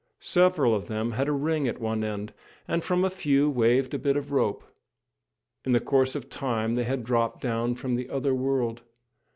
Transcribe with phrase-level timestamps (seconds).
[0.19, 2.33] Several of them had a ring at one end,
[2.67, 4.63] and from a few waved a bit of rope.
[5.63, 8.81] In the course of time they had dropped down from the other world.